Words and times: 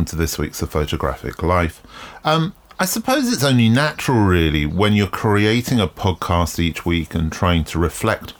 Welcome 0.00 0.16
to 0.16 0.16
this 0.16 0.38
week's 0.38 0.62
A 0.62 0.66
Photographic 0.66 1.42
Life. 1.42 1.82
Um, 2.24 2.54
I 2.78 2.86
suppose 2.86 3.30
it's 3.30 3.44
only 3.44 3.68
natural, 3.68 4.20
really, 4.20 4.64
when 4.64 4.94
you're 4.94 5.06
creating 5.06 5.78
a 5.78 5.86
podcast 5.86 6.58
each 6.58 6.86
week 6.86 7.14
and 7.14 7.30
trying 7.30 7.64
to 7.64 7.78
reflect 7.78 8.32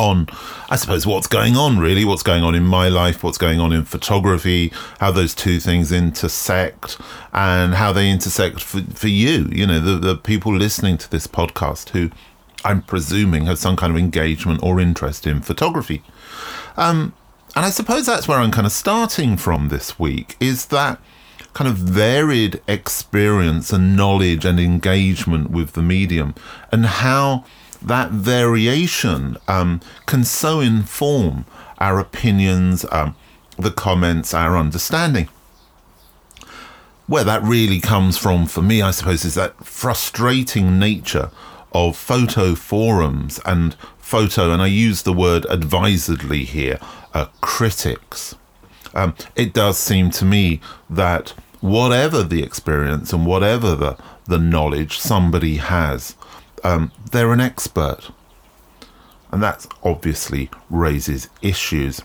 on, 0.00 0.26
I 0.68 0.74
suppose, 0.74 1.06
what's 1.06 1.28
going 1.28 1.56
on, 1.56 1.78
really, 1.78 2.04
what's 2.04 2.24
going 2.24 2.42
on 2.42 2.56
in 2.56 2.64
my 2.64 2.88
life, 2.88 3.22
what's 3.22 3.38
going 3.38 3.60
on 3.60 3.72
in 3.72 3.84
photography, 3.84 4.72
how 4.98 5.12
those 5.12 5.32
two 5.32 5.60
things 5.60 5.92
intersect, 5.92 6.98
and 7.32 7.74
how 7.74 7.92
they 7.92 8.10
intersect 8.10 8.60
for, 8.60 8.80
for 8.80 9.06
you, 9.06 9.48
you 9.52 9.68
know, 9.68 9.78
the, 9.78 9.96
the 9.96 10.16
people 10.16 10.52
listening 10.52 10.98
to 10.98 11.08
this 11.08 11.28
podcast 11.28 11.90
who 11.90 12.10
I'm 12.64 12.82
presuming 12.82 13.46
have 13.46 13.60
some 13.60 13.76
kind 13.76 13.92
of 13.92 13.96
engagement 13.96 14.60
or 14.60 14.80
interest 14.80 15.24
in 15.24 15.40
photography. 15.40 16.02
Um, 16.76 17.14
and 17.56 17.64
I 17.64 17.70
suppose 17.70 18.06
that's 18.06 18.26
where 18.26 18.38
I'm 18.38 18.50
kind 18.50 18.66
of 18.66 18.72
starting 18.72 19.36
from 19.36 19.68
this 19.68 19.98
week 19.98 20.36
is 20.40 20.66
that 20.66 21.00
kind 21.52 21.68
of 21.68 21.76
varied 21.76 22.60
experience 22.66 23.72
and 23.72 23.96
knowledge 23.96 24.44
and 24.44 24.58
engagement 24.58 25.50
with 25.50 25.72
the 25.72 25.82
medium 25.82 26.34
and 26.72 26.84
how 26.84 27.44
that 27.80 28.10
variation 28.10 29.36
um, 29.46 29.80
can 30.06 30.24
so 30.24 30.60
inform 30.60 31.44
our 31.78 32.00
opinions, 32.00 32.84
um, 32.90 33.14
the 33.56 33.70
comments, 33.70 34.34
our 34.34 34.56
understanding. 34.56 35.28
Where 37.06 37.24
that 37.24 37.42
really 37.42 37.80
comes 37.80 38.16
from 38.16 38.46
for 38.46 38.62
me, 38.62 38.80
I 38.80 38.90
suppose, 38.90 39.24
is 39.24 39.34
that 39.34 39.64
frustrating 39.64 40.78
nature 40.78 41.30
of 41.72 41.96
photo 41.96 42.54
forums 42.54 43.40
and 43.44 43.74
photo, 43.98 44.52
and 44.52 44.62
I 44.62 44.66
use 44.66 45.02
the 45.02 45.12
word 45.12 45.46
advisedly 45.50 46.44
here, 46.44 46.78
uh, 47.14 47.26
critics. 47.40 48.34
Um, 48.94 49.14
it 49.34 49.54
does 49.54 49.78
seem 49.78 50.10
to 50.10 50.24
me 50.24 50.60
that 50.90 51.30
whatever 51.60 52.22
the 52.22 52.42
experience 52.42 53.12
and 53.12 53.24
whatever 53.24 53.74
the, 53.74 53.96
the 54.26 54.38
knowledge 54.38 54.98
somebody 54.98 55.56
has, 55.56 56.14
um, 56.62 56.92
they're 57.10 57.32
an 57.32 57.40
expert. 57.40 58.10
And 59.32 59.42
that 59.42 59.66
obviously 59.82 60.50
raises 60.70 61.28
issues. 61.42 62.02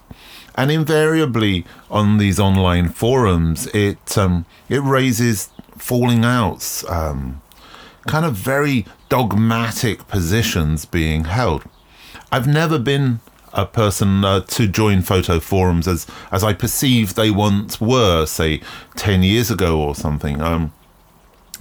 And 0.56 0.72
invariably 0.72 1.66
on 1.90 2.18
these 2.18 2.40
online 2.40 2.90
forums, 2.90 3.68
it 3.68 4.18
um, 4.18 4.46
it 4.68 4.82
raises 4.82 5.50
falling 5.78 6.26
outs, 6.26 6.84
um, 6.90 7.42
kind 8.08 8.26
of 8.26 8.34
very 8.34 8.86
dogmatic 9.10 10.08
positions 10.08 10.86
being 10.86 11.26
held. 11.26 11.64
I've 12.32 12.48
never 12.48 12.80
been 12.80 13.20
a 13.53 13.66
person 13.66 14.23
uh, 14.23 14.42
to 14.42 14.67
join 14.67 15.02
photo 15.02 15.39
forums 15.39 15.88
as 15.88 16.08
as 16.31 16.44
I 16.44 16.53
perceive 16.53 17.16
they 17.16 17.31
once 17.31 17.80
were, 17.81 18.25
say 18.25 18.61
ten 18.95 19.23
years 19.23 19.52
ago 19.52 19.81
or 19.81 19.95
something. 19.95 20.41
Um, 20.41 20.73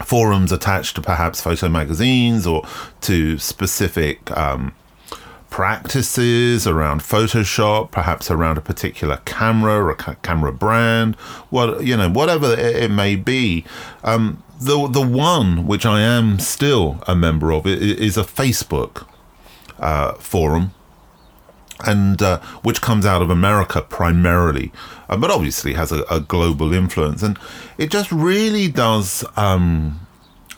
forums 0.05 0.52
attached 0.52 0.95
to 0.96 1.02
perhaps 1.02 1.40
photo 1.40 1.68
magazines 1.68 2.46
or 2.46 2.63
to 3.01 3.36
specific 3.39 4.30
um, 4.36 4.73
practices 5.51 6.67
around 6.67 7.01
Photoshop, 7.01 7.90
perhaps 7.90 8.30
around 8.30 8.58
a 8.58 8.61
particular 8.61 9.17
camera 9.24 9.84
or 9.84 9.95
ca- 9.95 10.14
camera 10.23 10.52
brand, 10.52 11.14
what 11.51 11.84
you 11.84 11.96
know, 11.96 12.08
whatever 12.08 12.52
it, 12.52 12.77
it 12.77 12.90
may 12.90 13.17
be. 13.17 13.64
Um, 14.05 14.42
the 14.61 14.89
the 14.89 15.07
one 15.07 15.67
which 15.67 15.86
I 15.86 16.01
am 16.01 16.39
still 16.39 17.02
a 17.07 17.14
member 17.14 17.52
of 17.52 17.67
is 17.67 18.17
a 18.17 18.24
Facebook 18.24 19.07
uh, 19.79 20.14
forum 20.14 20.73
and 21.84 22.20
uh, 22.22 22.40
which 22.62 22.80
comes 22.80 23.06
out 23.06 23.22
of 23.22 23.30
America 23.30 23.83
primarily, 23.83 24.72
uh, 25.08 25.16
but 25.16 25.30
obviously 25.30 25.74
has 25.74 25.92
a, 25.92 26.02
a, 26.11 26.20
global 26.20 26.72
influence. 26.74 27.22
And 27.22 27.39
it 27.77 27.90
just 27.90 28.11
really 28.11 28.68
does 28.68 29.24
um, 29.36 30.00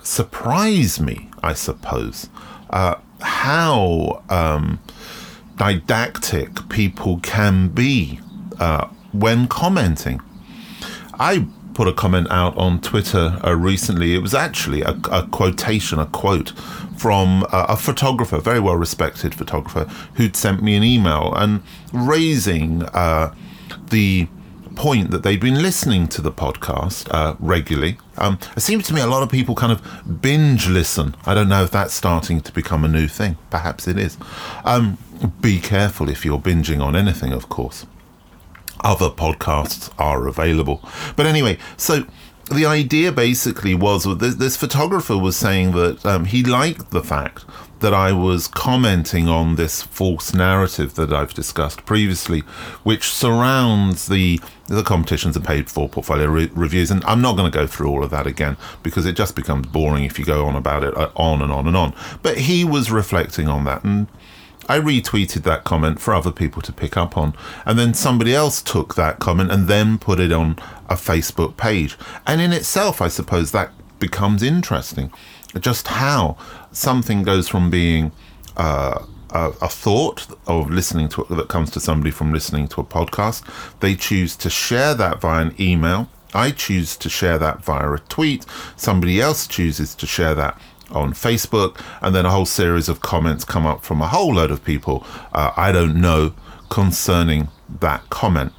surprise 0.03 1.01
me, 1.01 1.29
I 1.43 1.53
suppose, 1.53 2.29
uh, 2.71 2.97
how 3.21 4.23
um, 4.31 4.81
didactic 5.57 6.69
people 6.69 7.21
can 7.21 7.69
be 7.69 8.21
uh, 8.59 8.89
when 9.13 9.47
commenting. 9.47 10.21
I 11.15 11.47
put 11.75 11.89
a 11.89 11.93
comment 11.93 12.29
out 12.31 12.57
on 12.57 12.81
Twitter 12.81 13.39
uh, 13.45 13.55
recently. 13.55 14.15
It 14.15 14.23
was 14.23 14.35
actually 14.35 14.83
a, 14.83 14.99
a 15.11 15.27
quotation, 15.31 15.99
a 15.99 16.07
quote 16.07 16.51
from 16.97 17.45
a, 17.53 17.67
a 17.71 17.77
photographer, 17.77 18.39
very 18.39 18.61
well 18.61 18.77
respected 18.77 19.35
photographer, 19.35 19.85
who'd 20.15 20.37
sent 20.37 20.63
me 20.63 20.77
an 20.77 20.83
email 20.83 21.33
and 21.35 21.63
raising 21.93 22.83
uh, 22.85 23.35
the 23.91 24.29
point 24.75 25.11
that 25.11 25.23
they'd 25.23 25.41
been 25.41 25.63
listening 25.63 26.09
to 26.09 26.23
the 26.23 26.33
podcast 26.33 27.09
uh, 27.13 27.35
regularly. 27.39 27.99
Um, 28.17 28.39
it 28.57 28.61
seems 28.61 28.87
to 28.89 28.95
me 28.95 29.01
a 29.01 29.07
lot 29.07 29.23
of 29.23 29.31
people 29.31 29.55
kind 29.55 29.73
of 29.73 30.23
binge 30.23 30.69
listen. 30.69 31.15
I 31.27 31.35
don't 31.35 31.49
know 31.49 31.63
if 31.65 31.71
that's 31.71 31.93
starting 31.93 32.41
to 32.43 32.53
become 32.53 32.85
a 32.85 32.89
new 32.89 33.09
thing. 33.09 33.37
Perhaps 33.51 33.89
it 33.89 33.99
is. 33.99 34.17
Um, 34.65 34.97
be 35.41 35.61
careful 35.61 36.09
if 36.09 36.25
you're 36.25 36.39
binging 36.39 36.83
on 36.83 36.97
anything, 36.97 37.33
of 37.33 37.49
course. 37.49 37.87
Other 38.83 39.11
podcasts 39.11 39.93
are 39.99 40.27
available. 40.27 40.83
But 41.17 41.27
anyway, 41.27 41.59
so 41.77 42.05
the 42.51 42.67
idea 42.67 43.13
basically 43.13 43.75
was 43.75 44.05
this, 44.19 44.35
this 44.35 44.57
photographer 44.57 45.17
was 45.17 45.37
saying 45.37 45.73
that 45.73 46.05
um, 46.05 46.25
he 46.25 46.43
liked 46.43 46.91
the 46.91 47.03
fact 47.03 47.45
that 47.81 47.95
I 47.95 48.13
was 48.13 48.47
commenting 48.47 49.29
on 49.29 49.57
this 49.57 49.83
false 49.83 50.35
narrative 50.35 50.95
that 50.95 51.13
I've 51.13 51.33
discussed 51.33 51.87
previously, 51.87 52.41
which 52.83 53.09
surrounds 53.09 54.07
the 54.07 54.41
the 54.69 54.85
competitions 54.85 55.35
and 55.35 55.45
paid 55.45 55.69
for 55.69 55.89
portfolio 55.89 56.27
re- 56.27 56.51
reviews. 56.55 56.93
And 56.93 57.05
I'm 57.05 57.21
not 57.21 57.37
going 57.37 57.51
to 57.51 57.59
go 57.59 57.67
through 57.67 57.91
all 57.91 58.05
of 58.05 58.11
that 58.11 58.27
again 58.27 58.57
because 58.85 59.05
it 59.05 59.17
just 59.17 59.35
becomes 59.35 59.67
boring 59.67 60.05
if 60.05 60.17
you 60.17 60.25
go 60.25 60.47
on 60.47 60.55
about 60.55 60.85
it 60.85 60.97
uh, 60.97 61.11
on 61.17 61.43
and 61.43 61.51
on 61.51 61.67
and 61.67 61.77
on. 61.77 61.93
But 62.23 62.39
he 62.39 62.65
was 62.65 62.91
reflecting 62.91 63.49
on 63.49 63.65
that 63.65 63.83
and 63.83 64.07
I 64.71 64.79
retweeted 64.79 65.43
that 65.43 65.65
comment 65.65 65.99
for 66.01 66.15
other 66.15 66.31
people 66.31 66.63
to 66.63 66.73
pick 66.73 66.97
up 66.97 67.19
on. 67.19 67.35
And 67.67 67.77
then 67.77 67.93
somebody 67.93 68.33
else 68.33 68.63
took 68.63 68.95
that 68.95 69.19
comment 69.19 69.51
and 69.51 69.67
then 69.67 69.99
put 69.99 70.21
it 70.21 70.31
on 70.31 70.61
a 70.89 70.95
Facebook 70.95 71.57
page. 71.57 71.99
And 72.25 72.41
in 72.41 72.53
itself, 72.53 73.03
I 73.03 73.09
suppose 73.09 73.51
that 73.51 73.73
becomes 73.99 74.45
interesting. 74.45 75.13
Just 75.59 75.89
how 75.89 76.37
something 76.71 77.25
goes 77.25 77.49
from 77.49 77.69
being 77.69 78.13
uh, 78.57 79.05
a, 79.31 79.51
a, 79.61 79.69
thought 79.69 80.29
of 80.47 80.71
listening 80.71 81.09
to 81.09 81.27
that 81.31 81.49
comes 81.49 81.73
to 81.73 81.81
somebody 81.81 82.13
from 82.13 82.33
listening 82.33 82.69
to 82.69 82.81
a 82.81 82.85
podcast. 82.85 83.43
They 83.81 83.97
choose 83.97 84.37
to 84.37 84.49
share 84.49 84.95
that 84.95 85.21
via 85.21 85.47
an 85.47 85.55
email. 85.59 86.09
I 86.33 86.53
choose 86.53 86.97
to 86.99 87.09
share 87.09 87.39
that 87.39 87.65
via 87.65 87.91
a 87.91 87.99
tweet. 87.99 88.47
Somebody 88.77 89.21
else 89.21 89.49
chooses 89.49 89.97
to 89.97 90.07
share 90.07 90.37
that 90.37 90.57
on 90.93 91.13
Facebook, 91.13 91.81
and 92.01 92.15
then 92.15 92.27
a 92.27 92.31
whole 92.31 92.47
series 92.47 92.89
of 92.89 93.01
comments 93.01 93.45
come 93.45 93.67
up 93.67 93.85
from 93.85 94.01
a 94.01 94.09
whole 94.09 94.35
load 94.35 94.51
of 94.51 94.65
people 94.65 95.07
uh, 95.33 95.53
I 95.57 95.73
don't 95.73 96.01
know 96.01 96.35
concerning 96.69 97.49
that 97.81 98.09
comment. 98.11 98.53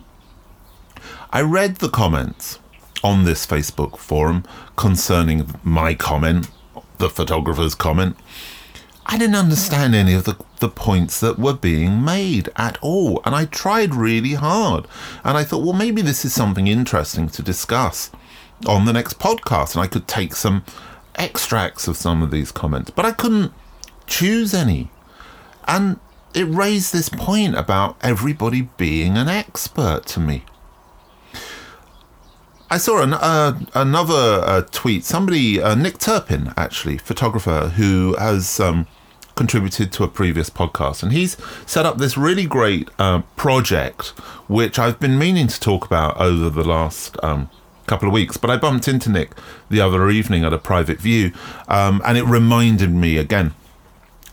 I 1.31 1.41
read 1.41 1.77
the 1.77 1.89
comments 1.89 2.59
on 3.03 3.23
this 3.23 3.45
Facebook 3.45 3.97
forum 3.97 4.43
concerning 4.75 5.49
my 5.63 5.93
comment, 5.93 6.49
the 6.97 7.09
photographer's 7.09 7.75
comment. 7.75 8.17
I 9.05 9.17
didn't 9.17 9.35
understand 9.35 9.95
any 9.95 10.13
of 10.13 10.25
the, 10.25 10.37
the 10.59 10.69
points 10.69 11.19
that 11.21 11.39
were 11.39 11.53
being 11.53 12.03
made 12.03 12.49
at 12.55 12.77
all. 12.81 13.21
And 13.25 13.33
I 13.33 13.45
tried 13.45 13.95
really 13.95 14.33
hard. 14.33 14.87
And 15.23 15.37
I 15.37 15.43
thought, 15.43 15.63
well, 15.63 15.73
maybe 15.73 16.01
this 16.01 16.23
is 16.23 16.33
something 16.33 16.67
interesting 16.67 17.27
to 17.29 17.41
discuss 17.41 18.11
on 18.67 18.85
the 18.85 18.93
next 18.93 19.19
podcast. 19.19 19.75
And 19.75 19.83
I 19.83 19.87
could 19.87 20.07
take 20.07 20.35
some 20.35 20.63
extracts 21.15 21.87
of 21.87 21.97
some 21.97 22.21
of 22.21 22.31
these 22.31 22.51
comments, 22.51 22.91
but 22.91 23.05
I 23.05 23.11
couldn't 23.11 23.53
choose 24.07 24.53
any. 24.53 24.89
And 25.67 25.99
it 26.33 26.43
raised 26.43 26.93
this 26.93 27.09
point 27.09 27.55
about 27.55 27.97
everybody 28.01 28.69
being 28.77 29.17
an 29.17 29.27
expert 29.27 30.05
to 30.07 30.19
me. 30.19 30.43
I 32.69 32.77
saw 32.77 33.01
an, 33.01 33.13
uh, 33.13 33.59
another 33.73 34.41
uh, 34.45 34.61
tweet. 34.71 35.03
Somebody, 35.03 35.61
uh, 35.61 35.75
Nick 35.75 35.97
Turpin, 35.97 36.53
actually, 36.55 36.97
photographer, 36.97 37.73
who 37.75 38.15
has 38.17 38.61
um, 38.61 38.87
contributed 39.35 39.91
to 39.91 40.05
a 40.05 40.07
previous 40.07 40.49
podcast, 40.49 41.03
and 41.03 41.11
he's 41.11 41.35
set 41.65 41.85
up 41.85 41.97
this 41.97 42.17
really 42.17 42.45
great 42.45 42.87
uh, 42.97 43.23
project, 43.35 44.09
which 44.47 44.79
I've 44.79 45.01
been 45.01 45.17
meaning 45.17 45.47
to 45.47 45.59
talk 45.59 45.85
about 45.85 46.15
over 46.15 46.49
the 46.49 46.63
last 46.63 47.17
um, 47.21 47.49
couple 47.91 48.07
of 48.07 48.13
weeks. 48.13 48.37
But 48.37 48.49
I 48.49 48.57
bumped 48.57 48.87
into 48.87 49.09
Nick 49.09 49.31
the 49.69 49.81
other 49.81 50.09
evening 50.09 50.43
at 50.43 50.53
a 50.53 50.57
private 50.57 50.99
view, 50.99 51.31
um, 51.67 52.01
and 52.05 52.17
it 52.17 52.23
reminded 52.23 52.91
me 52.91 53.17
again 53.17 53.53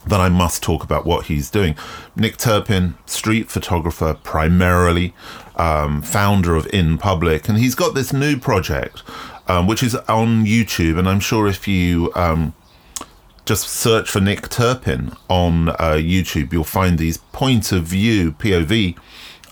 that 0.07 0.21
I 0.21 0.29
must 0.29 0.63
talk 0.63 0.83
about 0.85 1.05
what 1.05 1.27
he's 1.27 1.51
doing. 1.51 1.75
Nick 2.17 2.39
Turpin, 2.39 2.95
street 3.05 3.51
photographer 3.51 4.15
primarily, 4.23 5.13
um, 5.57 6.03
founder 6.03 6.55
of 6.55 6.67
In 6.73 6.99
Public, 6.99 7.49
and 7.49 7.59
he's 7.59 7.75
got 7.75 7.95
this 7.95 8.13
new 8.13 8.39
project 8.39 9.03
um, 9.49 9.67
which 9.67 9.83
is 9.83 9.95
on 10.09 10.45
YouTube. 10.45 10.99
And 10.99 11.09
I'm 11.09 11.21
sure 11.21 11.49
if 11.49 11.67
you 11.67 12.13
um, 12.15 12.55
just 13.45 13.69
search 13.69 14.09
for 14.11 14.21
Nick 14.21 14.49
Turpin 14.49 15.13
on 15.29 15.71
uh, 15.71 15.97
YouTube, 15.99 16.53
you'll 16.53 16.65
find 16.65 16.99
these 16.99 17.19
point 17.19 17.73
of 17.73 17.85
view 17.85 18.33
POV 18.33 18.97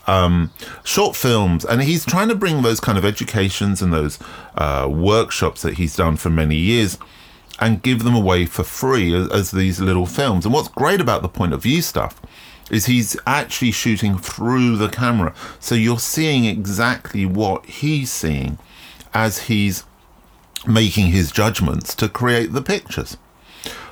um, 0.07 0.51
short 0.83 1.15
films, 1.15 1.65
and 1.65 1.83
he's 1.83 2.05
trying 2.05 2.29
to 2.29 2.35
bring 2.35 2.61
those 2.61 2.79
kind 2.79 2.97
of 2.97 3.05
educations 3.05 3.81
and 3.81 3.93
those 3.93 4.17
uh, 4.55 4.87
workshops 4.89 5.61
that 5.61 5.75
he's 5.75 5.95
done 5.95 6.17
for 6.17 6.29
many 6.29 6.55
years 6.55 6.97
and 7.59 7.81
give 7.81 8.03
them 8.03 8.15
away 8.15 8.45
for 8.45 8.63
free 8.63 9.13
as, 9.13 9.29
as 9.31 9.51
these 9.51 9.79
little 9.79 10.05
films. 10.05 10.45
And 10.45 10.53
what's 10.53 10.69
great 10.69 11.01
about 11.01 11.21
the 11.21 11.29
point 11.29 11.53
of 11.53 11.63
view 11.63 11.81
stuff 11.81 12.21
is 12.69 12.85
he's 12.85 13.17
actually 13.25 13.71
shooting 13.71 14.17
through 14.17 14.77
the 14.77 14.89
camera. 14.89 15.33
So 15.59 15.75
you're 15.75 15.99
seeing 15.99 16.45
exactly 16.45 17.25
what 17.25 17.65
he's 17.65 18.11
seeing 18.11 18.57
as 19.13 19.43
he's 19.43 19.83
making 20.65 21.07
his 21.07 21.31
judgments 21.31 21.95
to 21.95 22.09
create 22.09 22.53
the 22.53 22.61
pictures. 22.61 23.17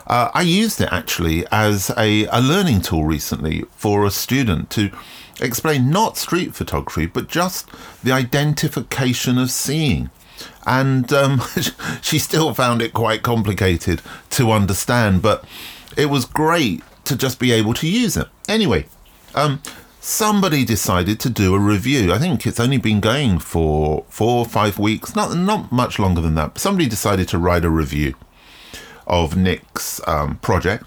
Uh, 0.07 0.29
I 0.33 0.41
used 0.41 0.81
it 0.81 0.89
actually 0.91 1.45
as 1.51 1.89
a, 1.97 2.25
a 2.25 2.41
learning 2.41 2.81
tool 2.81 3.05
recently 3.05 3.63
for 3.71 4.05
a 4.05 4.11
student 4.11 4.69
to 4.71 4.91
explain 5.39 5.89
not 5.89 6.17
street 6.17 6.55
photography, 6.55 7.05
but 7.05 7.27
just 7.27 7.69
the 8.03 8.11
identification 8.11 9.37
of 9.37 9.51
seeing. 9.51 10.09
And 10.65 11.11
um, 11.13 11.41
she 12.01 12.19
still 12.19 12.53
found 12.53 12.81
it 12.81 12.93
quite 12.93 13.23
complicated 13.23 14.01
to 14.31 14.51
understand, 14.51 15.21
but 15.21 15.45
it 15.97 16.07
was 16.07 16.25
great 16.25 16.83
to 17.05 17.15
just 17.15 17.39
be 17.39 17.51
able 17.51 17.73
to 17.75 17.87
use 17.87 18.17
it. 18.17 18.27
Anyway, 18.47 18.85
um, 19.33 19.61
somebody 19.99 20.65
decided 20.65 21.19
to 21.19 21.29
do 21.29 21.55
a 21.55 21.59
review. 21.59 22.13
I 22.13 22.17
think 22.19 22.45
it's 22.45 22.59
only 22.59 22.77
been 22.77 22.99
going 22.99 23.39
for 23.39 24.05
four 24.09 24.39
or 24.39 24.45
five 24.45 24.77
weeks, 24.77 25.15
not 25.15 25.35
not 25.35 25.71
much 25.71 25.99
longer 25.99 26.21
than 26.21 26.35
that. 26.35 26.57
Somebody 26.57 26.87
decided 26.87 27.27
to 27.29 27.37
write 27.37 27.65
a 27.65 27.69
review 27.69 28.15
of 29.07 29.37
Nick's 29.37 30.01
um, 30.07 30.37
project, 30.37 30.85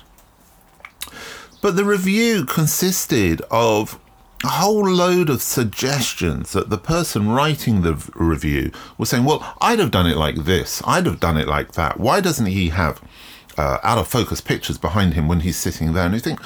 but 1.62 1.76
the 1.76 1.84
review 1.84 2.44
consisted 2.44 3.42
of 3.50 3.98
a 4.44 4.48
whole 4.48 4.88
load 4.88 5.28
of 5.28 5.42
suggestions 5.42 6.52
that 6.52 6.70
the 6.70 6.78
person 6.78 7.28
writing 7.28 7.82
the 7.82 7.94
review 8.14 8.70
was 8.96 9.08
saying, 9.08 9.24
"Well, 9.24 9.56
I'd 9.60 9.78
have 9.78 9.90
done 9.90 10.06
it 10.06 10.16
like 10.16 10.44
this. 10.44 10.82
I'd 10.86 11.06
have 11.06 11.20
done 11.20 11.36
it 11.36 11.48
like 11.48 11.72
that. 11.72 11.98
Why 11.98 12.20
doesn't 12.20 12.46
he 12.46 12.68
have 12.68 13.00
uh, 13.56 13.78
out 13.82 13.98
of 13.98 14.06
focus 14.06 14.40
pictures 14.40 14.78
behind 14.78 15.14
him 15.14 15.26
when 15.28 15.40
he's 15.40 15.56
sitting 15.56 15.92
there?" 15.92 16.06
And 16.06 16.14
you 16.14 16.20
think 16.20 16.40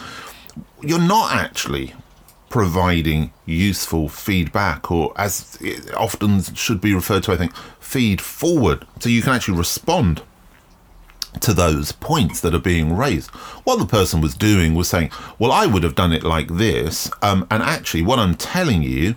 you're 0.80 0.98
not 0.98 1.32
actually 1.32 1.94
providing 2.48 3.32
useful 3.46 4.08
feedback, 4.08 4.90
or 4.90 5.12
as 5.16 5.56
it 5.60 5.94
often 5.94 6.42
should 6.54 6.80
be 6.80 6.94
referred 6.94 7.22
to, 7.24 7.32
I 7.32 7.36
think, 7.36 7.54
feed 7.80 8.20
forward, 8.20 8.86
so 9.00 9.08
you 9.08 9.22
can 9.22 9.32
actually 9.32 9.56
respond 9.56 10.22
to 11.40 11.54
those 11.54 11.92
points 11.92 12.40
that 12.40 12.54
are 12.54 12.60
being 12.60 12.96
raised. 12.96 13.30
What 13.64 13.78
the 13.78 13.86
person 13.86 14.20
was 14.20 14.34
doing 14.34 14.74
was 14.74 14.88
saying, 14.88 15.10
Well, 15.38 15.52
I 15.52 15.66
would 15.66 15.82
have 15.82 15.94
done 15.94 16.12
it 16.12 16.22
like 16.22 16.48
this. 16.48 17.10
Um, 17.22 17.46
and 17.50 17.62
actually, 17.62 18.02
what 18.02 18.18
I'm 18.18 18.34
telling 18.34 18.82
you 18.82 19.16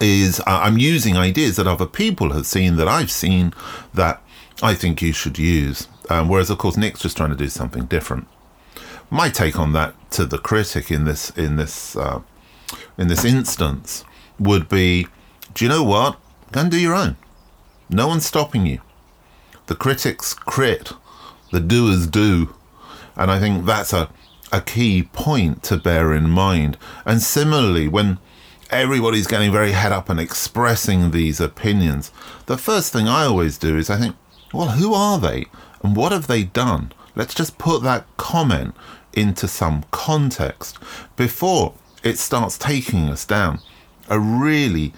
is 0.00 0.40
uh, 0.40 0.44
I'm 0.46 0.78
using 0.78 1.16
ideas 1.16 1.56
that 1.56 1.66
other 1.66 1.86
people 1.86 2.32
have 2.32 2.46
seen, 2.46 2.76
that 2.76 2.88
I've 2.88 3.10
seen, 3.10 3.52
that 3.94 4.22
I 4.62 4.74
think 4.74 5.02
you 5.02 5.12
should 5.12 5.38
use. 5.38 5.88
Um, 6.08 6.28
whereas, 6.28 6.50
of 6.50 6.58
course, 6.58 6.76
Nick's 6.76 7.00
just 7.00 7.16
trying 7.16 7.30
to 7.30 7.36
do 7.36 7.48
something 7.48 7.84
different. 7.86 8.26
My 9.10 9.28
take 9.28 9.58
on 9.58 9.72
that 9.72 9.94
to 10.12 10.24
the 10.24 10.38
critic 10.38 10.90
in 10.90 11.04
this 11.04 11.30
in 11.30 11.56
this 11.56 11.96
uh, 11.96 12.22
in 12.96 13.08
this 13.08 13.24
instance 13.24 14.04
would 14.38 14.68
be, 14.68 15.06
do 15.52 15.64
you 15.64 15.68
know 15.68 15.82
what? 15.84 16.18
Go 16.50 16.60
and 16.60 16.70
do 16.70 16.80
your 16.80 16.94
own. 16.94 17.16
No 17.90 18.08
one's 18.08 18.24
stopping 18.24 18.64
you 18.66 18.80
the 19.66 19.74
critics 19.74 20.34
crit, 20.34 20.92
the 21.50 21.60
doers 21.60 22.06
do. 22.06 22.54
And 23.16 23.30
I 23.30 23.38
think 23.38 23.66
that's 23.66 23.92
a, 23.92 24.08
a 24.52 24.60
key 24.60 25.04
point 25.12 25.62
to 25.64 25.76
bear 25.76 26.14
in 26.14 26.30
mind. 26.30 26.78
And 27.04 27.22
similarly, 27.22 27.88
when 27.88 28.18
everybody's 28.70 29.26
getting 29.26 29.52
very 29.52 29.72
head 29.72 29.92
up 29.92 30.08
and 30.08 30.18
expressing 30.18 31.10
these 31.10 31.40
opinions, 31.40 32.10
the 32.46 32.58
first 32.58 32.92
thing 32.92 33.06
I 33.06 33.24
always 33.24 33.58
do 33.58 33.76
is 33.76 33.90
I 33.90 33.98
think, 33.98 34.16
well, 34.52 34.68
who 34.68 34.94
are 34.94 35.18
they? 35.18 35.46
And 35.82 35.96
what 35.96 36.12
have 36.12 36.26
they 36.26 36.44
done? 36.44 36.92
Let's 37.14 37.34
just 37.34 37.58
put 37.58 37.82
that 37.82 38.06
comment 38.16 38.74
into 39.12 39.46
some 39.46 39.84
context 39.90 40.78
before 41.16 41.74
it 42.02 42.18
starts 42.18 42.56
taking 42.56 43.10
us 43.10 43.24
down 43.24 43.60
a 44.08 44.18
really 44.18 44.92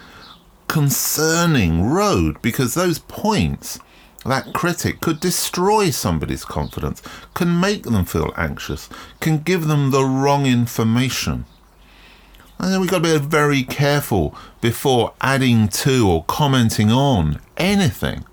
concerning 0.68 1.84
road 1.84 2.40
because 2.42 2.74
those 2.74 2.98
points 2.98 3.78
that 4.24 4.52
critic 4.52 5.00
could 5.00 5.20
destroy 5.20 5.90
somebody's 5.90 6.44
confidence, 6.44 7.02
can 7.34 7.60
make 7.60 7.84
them 7.84 8.04
feel 8.04 8.32
anxious, 8.36 8.88
can 9.20 9.38
give 9.38 9.66
them 9.66 9.90
the 9.90 10.04
wrong 10.04 10.46
information. 10.46 11.44
And 12.58 12.72
then 12.72 12.80
we've 12.80 12.90
got 12.90 13.02
to 13.02 13.18
be 13.20 13.26
very 13.26 13.62
careful 13.62 14.34
before 14.60 15.12
adding 15.20 15.68
to 15.68 16.08
or 16.08 16.24
commenting 16.24 16.90
on 16.90 17.40
anything 17.56 18.24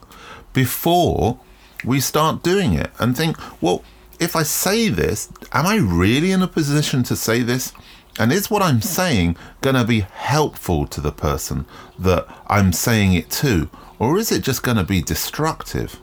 before 0.54 1.40
we 1.84 2.00
start 2.00 2.44
doing 2.44 2.74
it 2.74 2.92
and 3.00 3.18
think, 3.18 3.38
well, 3.62 3.84
if 4.20 4.36
I 4.36 4.44
say 4.44 4.90
this, 4.90 5.30
am 5.52 5.66
I 5.66 5.78
really 5.78 6.32
in 6.32 6.42
a 6.42 6.48
position 6.48 7.02
to 7.04 7.16
say 7.16 7.42
this? 7.42 7.74
And 8.20 8.32
is 8.32 8.52
what 8.52 8.62
I'm 8.62 8.82
saying 8.82 9.38
going 9.62 9.76
to 9.76 9.86
be 9.86 10.02
helpful 10.02 10.86
to 10.88 11.02
the 11.02 11.12
person 11.12 11.66
that 11.98 12.28
I'm 12.48 12.74
saying 12.74 13.14
it 13.14 13.30
to? 13.32 13.70
Or 14.00 14.18
is 14.18 14.32
it 14.32 14.44
just 14.44 14.64
going 14.64 14.78
to 14.78 14.84
be 14.84 15.02
destructive? 15.02 16.00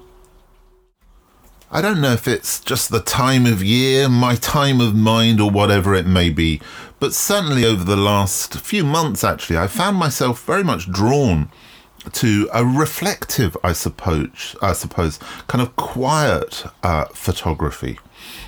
I 1.70 1.82
don't 1.82 2.00
know 2.00 2.12
if 2.12 2.26
it's 2.26 2.60
just 2.60 2.90
the 2.90 3.00
time 3.00 3.44
of 3.44 3.62
year, 3.62 4.08
my 4.08 4.36
time 4.36 4.80
of 4.80 4.94
mind, 4.94 5.38
or 5.38 5.50
whatever 5.50 5.94
it 5.94 6.06
may 6.06 6.30
be, 6.30 6.62
but 6.98 7.12
certainly 7.12 7.64
over 7.66 7.84
the 7.84 7.96
last 7.96 8.58
few 8.58 8.84
months, 8.84 9.22
actually, 9.22 9.58
I 9.58 9.66
found 9.66 9.98
myself 9.98 10.42
very 10.44 10.64
much 10.64 10.90
drawn 10.90 11.50
to 12.12 12.48
a 12.54 12.64
reflective, 12.64 13.54
I 13.62 13.74
suppose, 13.74 14.56
I 14.62 14.72
suppose, 14.72 15.18
kind 15.46 15.60
of 15.60 15.76
quiet 15.76 16.64
uh, 16.82 17.04
photography. 17.12 17.98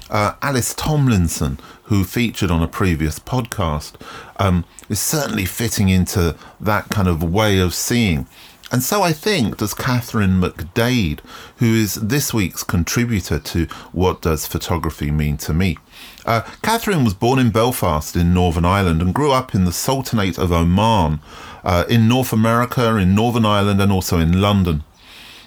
Uh, 0.09 0.35
Alice 0.43 0.75
Tomlinson, 0.75 1.59
who 1.85 2.05
featured 2.05 2.51
on 2.51 2.63
a 2.63 2.69
previous 2.69 3.19
podcast, 3.19 3.95
um, 4.39 4.65
is 4.89 5.01
certainly 5.01 5.45
fitting 5.45 5.89
into 5.89 6.37
that 6.61 6.89
kind 6.91 7.09
of 7.09 7.23
way 7.23 7.59
of 7.59 7.75
seeing. 7.75 8.27
And 8.73 8.83
so 8.85 9.03
I 9.03 9.13
think 9.13 9.57
does 9.57 9.75
Katharine 9.75 10.39
MacDaid, 10.39 11.21
who 11.57 11.75
is 11.75 11.97
this 11.97 12.33
week's 12.33 12.63
contributor 12.63 13.41
to 13.41 13.67
What 13.91 14.23
Does 14.23 14.47
Photography 14.47 15.11
Mean 15.11 15.37
to 15.39 15.53
Me? 15.53 15.77
Uh, 16.25 16.43
Katharine 16.63 17.05
was 17.05 17.15
born 17.15 17.41
in 17.41 17.51
Belfast 17.51 18.15
in 18.15 18.33
Northern 18.33 18.65
Ireland 18.65 19.03
and 19.03 19.13
grew 19.13 19.33
up 19.33 19.57
in 19.57 19.65
the 19.65 19.73
Sultanate 19.73 20.39
of 20.39 20.53
Oman, 20.53 21.19
uh, 21.65 21.85
in 21.89 22.07
North 22.07 22.33
America, 22.33 22.97
in 22.97 23.15
Northern 23.15 23.45
Ireland, 23.45 23.81
and 23.81 23.91
also 23.91 24.19
in 24.19 24.41
London. 24.41 24.85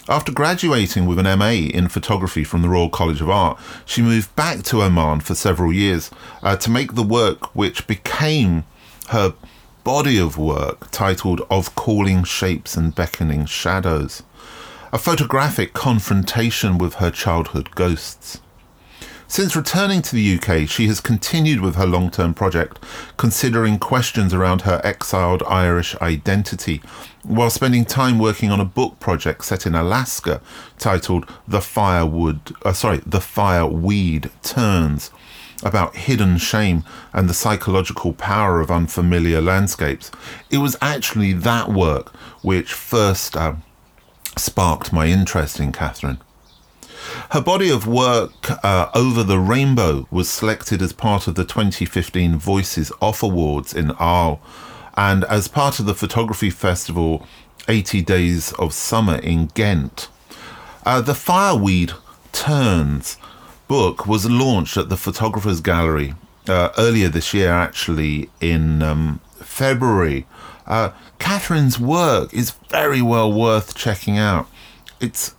After 0.09 0.33
graduating 0.33 1.05
with 1.05 1.17
an 1.17 1.39
MA 1.39 1.51
in 1.51 1.87
photography 1.87 2.43
from 2.43 2.61
the 2.61 2.67
Royal 2.67 2.89
College 2.89 3.21
of 3.21 3.29
Art, 3.29 3.57
she 3.85 4.01
moved 4.01 4.35
back 4.35 4.61
to 4.63 4.81
Oman 4.81 5.21
for 5.21 5.33
several 5.33 5.71
years 5.71 6.11
uh, 6.41 6.57
to 6.57 6.69
make 6.69 6.95
the 6.95 7.03
work 7.03 7.55
which 7.55 7.87
became 7.87 8.65
her 9.09 9.33
body 9.85 10.17
of 10.17 10.37
work 10.37 10.91
titled 10.91 11.41
Of 11.49 11.75
Calling 11.75 12.25
Shapes 12.25 12.75
and 12.75 12.93
Beckoning 12.93 13.45
Shadows, 13.45 14.23
a 14.91 14.97
photographic 14.97 15.71
confrontation 15.71 16.77
with 16.77 16.95
her 16.95 17.09
childhood 17.09 17.71
ghosts. 17.73 18.41
Since 19.33 19.55
returning 19.55 20.03
to 20.03 20.15
the 20.15 20.35
UK, 20.37 20.69
she 20.69 20.85
has 20.85 21.01
continued 21.01 21.59
with 21.59 21.73
her 21.73 21.87
long 21.87 22.11
term 22.11 22.35
project, 22.35 22.77
considering 23.17 23.79
questions 23.79 24.31
around 24.31 24.61
her 24.61 24.79
exiled 24.83 25.41
Irish 25.47 25.95
identity, 25.95 26.83
while 27.23 27.49
spending 27.49 27.83
time 27.83 28.19
working 28.19 28.51
on 28.51 28.59
a 28.59 28.63
book 28.79 28.99
project 28.99 29.43
set 29.45 29.65
in 29.65 29.73
Alaska 29.73 30.39
titled 30.77 31.27
The 31.47 31.61
Firewood, 31.61 32.55
uh, 32.63 32.73
sorry, 32.73 33.01
The 33.07 33.19
Fireweed 33.19 34.29
Turns, 34.43 35.09
about 35.63 35.95
hidden 35.95 36.37
shame 36.37 36.83
and 37.11 37.27
the 37.27 37.33
psychological 37.33 38.13
power 38.13 38.61
of 38.61 38.69
unfamiliar 38.69 39.41
landscapes. 39.41 40.11
It 40.51 40.59
was 40.59 40.77
actually 40.79 41.33
that 41.33 41.69
work 41.69 42.15
which 42.43 42.71
first 42.71 43.35
uh, 43.35 43.55
sparked 44.37 44.93
my 44.93 45.07
interest 45.07 45.59
in 45.59 45.71
Katharine. 45.71 46.19
Her 47.31 47.41
body 47.41 47.69
of 47.69 47.87
work, 47.87 48.51
uh, 48.63 48.89
Over 48.93 49.23
the 49.23 49.39
Rainbow, 49.39 50.07
was 50.11 50.29
selected 50.29 50.81
as 50.81 50.93
part 50.93 51.27
of 51.27 51.35
the 51.35 51.45
2015 51.45 52.37
Voices 52.37 52.91
Off 53.01 53.23
Awards 53.23 53.73
in 53.73 53.91
Arles 53.91 54.39
and 54.95 55.23
as 55.25 55.47
part 55.47 55.79
of 55.79 55.85
the 55.85 55.95
photography 55.95 56.49
festival 56.49 57.25
80 57.67 58.01
Days 58.01 58.51
of 58.53 58.73
Summer 58.73 59.15
in 59.15 59.47
Ghent. 59.47 60.09
Uh, 60.85 61.01
the 61.01 61.15
Fireweed 61.15 61.93
Turns 62.31 63.17
book 63.67 64.05
was 64.05 64.29
launched 64.29 64.77
at 64.77 64.89
the 64.89 64.97
Photographers 64.97 65.61
Gallery 65.61 66.13
uh, 66.47 66.69
earlier 66.77 67.07
this 67.07 67.33
year, 67.33 67.51
actually, 67.51 68.29
in 68.41 68.81
um, 68.81 69.19
February. 69.39 70.25
Uh, 70.67 70.91
Katharine's 71.19 71.79
work 71.79 72.33
is 72.33 72.51
very 72.69 73.01
well 73.01 73.31
worth 73.31 73.75
checking 73.75 74.17
out. 74.17 74.47
It's 74.99 75.35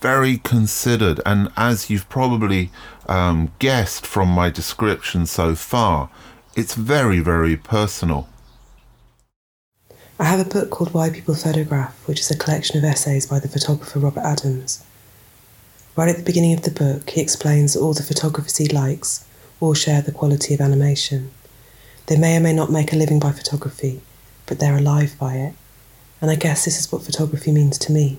very 0.00 0.38
considered, 0.38 1.20
and 1.24 1.50
as 1.56 1.90
you've 1.90 2.08
probably 2.08 2.70
um, 3.08 3.52
guessed 3.58 4.06
from 4.06 4.28
my 4.28 4.50
description 4.50 5.26
so 5.26 5.54
far, 5.54 6.10
it's 6.54 6.74
very, 6.74 7.20
very 7.20 7.56
personal. 7.56 8.28
I 10.18 10.24
have 10.24 10.40
a 10.40 10.48
book 10.48 10.70
called 10.70 10.94
Why 10.94 11.10
People 11.10 11.34
Photograph, 11.34 11.94
which 12.08 12.20
is 12.20 12.30
a 12.30 12.38
collection 12.38 12.78
of 12.78 12.84
essays 12.84 13.26
by 13.26 13.38
the 13.38 13.48
photographer 13.48 13.98
Robert 13.98 14.24
Adams. 14.24 14.82
Right 15.94 16.08
at 16.08 16.16
the 16.16 16.22
beginning 16.22 16.54
of 16.54 16.62
the 16.62 16.70
book, 16.70 17.10
he 17.10 17.20
explains 17.20 17.74
that 17.74 17.80
all 17.80 17.94
the 17.94 18.02
photographers 18.02 18.56
he 18.56 18.68
likes 18.68 19.26
all 19.60 19.74
share 19.74 20.02
the 20.02 20.12
quality 20.12 20.54
of 20.54 20.60
animation. 20.60 21.30
They 22.06 22.16
may 22.16 22.36
or 22.36 22.40
may 22.40 22.52
not 22.52 22.70
make 22.70 22.92
a 22.92 22.96
living 22.96 23.18
by 23.18 23.32
photography, 23.32 24.00
but 24.46 24.58
they're 24.58 24.76
alive 24.76 25.16
by 25.18 25.34
it. 25.36 25.54
And 26.20 26.30
I 26.30 26.36
guess 26.36 26.64
this 26.64 26.78
is 26.78 26.90
what 26.90 27.02
photography 27.02 27.52
means 27.52 27.78
to 27.78 27.92
me 27.92 28.18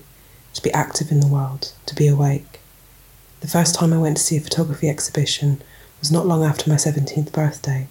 to 0.54 0.62
be 0.62 0.72
active 0.72 1.10
in 1.10 1.20
the 1.20 1.26
world, 1.26 1.72
to 1.86 1.94
be 1.94 2.08
awake. 2.08 2.60
The 3.40 3.48
first 3.48 3.74
time 3.74 3.92
I 3.92 3.98
went 3.98 4.16
to 4.16 4.22
see 4.22 4.36
a 4.36 4.40
photography 4.40 4.88
exhibition 4.88 5.62
was 6.00 6.10
not 6.10 6.26
long 6.26 6.44
after 6.44 6.68
my 6.68 6.76
17th 6.76 7.32
birthday. 7.32 7.88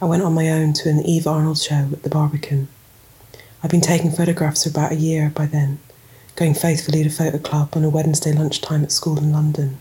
I 0.00 0.04
went 0.04 0.22
on 0.22 0.34
my 0.34 0.50
own 0.50 0.72
to 0.74 0.88
an 0.88 1.00
Eve 1.00 1.26
Arnold 1.26 1.58
show 1.58 1.88
at 1.92 2.02
the 2.02 2.10
Barbican. 2.10 2.68
I'd 3.62 3.70
been 3.70 3.80
taking 3.80 4.10
photographs 4.10 4.64
for 4.64 4.70
about 4.70 4.92
a 4.92 4.96
year 4.96 5.32
by 5.34 5.46
then, 5.46 5.78
going 6.36 6.54
faithfully 6.54 7.02
to 7.02 7.10
photo 7.10 7.38
club 7.38 7.70
on 7.72 7.84
a 7.84 7.88
Wednesday 7.88 8.32
lunchtime 8.32 8.84
at 8.84 8.92
school 8.92 9.18
in 9.18 9.32
London. 9.32 9.78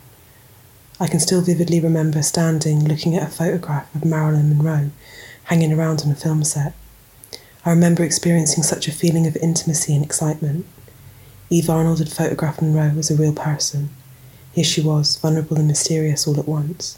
I 1.00 1.08
can 1.08 1.20
still 1.20 1.42
vividly 1.42 1.82
remember 1.82 2.22
standing 2.22 2.86
looking 2.86 3.16
at 3.16 3.28
a 3.28 3.32
photograph 3.32 3.94
of 3.94 4.06
Marilyn 4.06 4.50
Monroe 4.50 4.92
hanging 5.46 5.74
around 5.74 6.02
on 6.06 6.12
a 6.12 6.16
film 6.16 6.44
set. 6.44 6.74
I 7.66 7.72
remember 7.72 8.04
experiencing 8.04 8.64
such 8.64 8.88
a 8.88 8.94
feeling 8.94 9.28
of 9.28 9.36
intimacy 9.38 9.94
and 9.94 10.06
excitement. 10.06 10.66
Eve 11.50 11.70
Arnold 11.70 12.00
had 12.00 12.12
photographed 12.12 12.62
Monroe 12.62 12.98
as 12.98 13.12
a 13.12 13.16
real 13.16 13.34
person. 13.34 13.90
Here 14.54 14.64
she 14.64 14.82
was, 14.82 15.18
vulnerable 15.18 15.58
and 15.58 15.68
mysterious 15.68 16.28
all 16.28 16.40
at 16.40 16.48
once. 16.48 16.98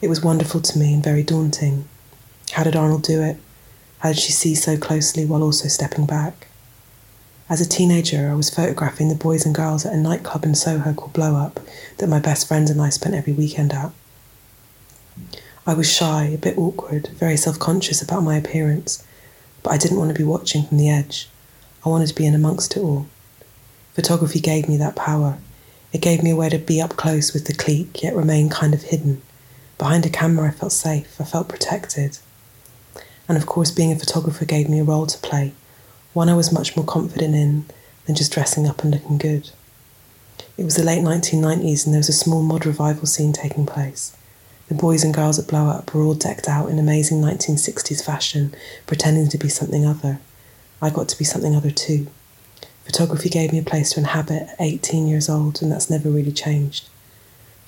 It 0.00 0.08
was 0.08 0.22
wonderful 0.22 0.60
to 0.60 0.78
me 0.78 0.94
and 0.94 1.02
very 1.02 1.24
daunting. 1.24 1.86
How 2.52 2.62
did 2.62 2.76
Arnold 2.76 3.02
do 3.02 3.20
it? 3.22 3.38
How 3.98 4.10
did 4.10 4.18
she 4.18 4.32
see 4.32 4.54
so 4.54 4.76
closely 4.76 5.24
while 5.24 5.42
also 5.42 5.68
stepping 5.68 6.06
back? 6.06 6.46
As 7.48 7.60
a 7.60 7.68
teenager, 7.68 8.30
I 8.30 8.34
was 8.34 8.48
photographing 8.48 9.08
the 9.08 9.16
boys 9.16 9.44
and 9.44 9.52
girls 9.52 9.84
at 9.84 9.92
a 9.92 9.96
nightclub 9.96 10.44
in 10.44 10.54
Soho 10.54 10.94
called 10.94 11.12
Blow 11.12 11.34
Up 11.34 11.58
that 11.98 12.08
my 12.08 12.20
best 12.20 12.46
friends 12.46 12.70
and 12.70 12.80
I 12.80 12.90
spent 12.90 13.16
every 13.16 13.32
weekend 13.32 13.72
at. 13.72 13.90
I 15.66 15.74
was 15.74 15.92
shy, 15.92 16.26
a 16.26 16.38
bit 16.38 16.56
awkward, 16.56 17.08
very 17.08 17.36
self 17.36 17.58
conscious 17.58 18.00
about 18.00 18.22
my 18.22 18.36
appearance, 18.36 19.04
but 19.64 19.72
I 19.72 19.78
didn't 19.78 19.98
want 19.98 20.10
to 20.10 20.18
be 20.18 20.24
watching 20.24 20.64
from 20.64 20.78
the 20.78 20.88
edge. 20.88 21.28
I 21.84 21.88
wanted 21.88 22.06
to 22.08 22.14
be 22.14 22.26
in 22.26 22.36
amongst 22.36 22.76
it 22.76 22.80
all. 22.80 23.06
Photography 23.94 24.40
gave 24.40 24.68
me 24.68 24.76
that 24.76 24.96
power. 24.96 25.38
It 25.92 26.00
gave 26.00 26.22
me 26.22 26.30
a 26.30 26.36
way 26.36 26.48
to 26.48 26.58
be 26.58 26.80
up 26.80 26.96
close 26.96 27.32
with 27.32 27.46
the 27.46 27.54
clique, 27.54 28.02
yet 28.02 28.14
remain 28.14 28.48
kind 28.48 28.74
of 28.74 28.82
hidden. 28.82 29.22
Behind 29.78 30.06
a 30.06 30.10
camera, 30.10 30.48
I 30.48 30.52
felt 30.52 30.72
safe, 30.72 31.20
I 31.20 31.24
felt 31.24 31.48
protected. 31.48 32.18
And 33.28 33.36
of 33.36 33.46
course, 33.46 33.70
being 33.70 33.92
a 33.92 33.98
photographer 33.98 34.44
gave 34.44 34.68
me 34.68 34.80
a 34.80 34.84
role 34.84 35.06
to 35.06 35.18
play, 35.18 35.52
one 36.12 36.28
I 36.28 36.34
was 36.34 36.52
much 36.52 36.76
more 36.76 36.86
confident 36.86 37.34
in 37.34 37.66
than 38.06 38.16
just 38.16 38.32
dressing 38.32 38.66
up 38.66 38.82
and 38.82 38.92
looking 38.92 39.18
good. 39.18 39.50
It 40.56 40.64
was 40.64 40.76
the 40.76 40.84
late 40.84 41.02
1990s 41.02 41.86
and 41.86 41.94
there 41.94 42.00
was 42.00 42.08
a 42.08 42.12
small 42.12 42.42
mod 42.42 42.66
revival 42.66 43.06
scene 43.06 43.32
taking 43.32 43.66
place. 43.66 44.16
The 44.68 44.74
boys 44.74 45.02
and 45.02 45.14
girls 45.14 45.38
at 45.38 45.48
Blow 45.48 45.68
Up 45.68 45.94
were 45.94 46.02
all 46.02 46.14
decked 46.14 46.48
out 46.48 46.68
in 46.68 46.78
amazing 46.78 47.20
1960s 47.20 48.04
fashion, 48.04 48.54
pretending 48.86 49.28
to 49.28 49.38
be 49.38 49.48
something 49.48 49.86
other. 49.86 50.20
I 50.82 50.90
got 50.90 51.08
to 51.08 51.18
be 51.18 51.24
something 51.24 51.56
other 51.56 51.70
too. 51.70 52.06
Photography 52.90 53.28
gave 53.28 53.52
me 53.52 53.60
a 53.60 53.62
place 53.62 53.92
to 53.92 54.00
inhabit 54.00 54.48
at 54.48 54.56
18 54.58 55.06
years 55.06 55.28
old, 55.28 55.62
and 55.62 55.70
that's 55.70 55.88
never 55.88 56.10
really 56.10 56.32
changed. 56.32 56.88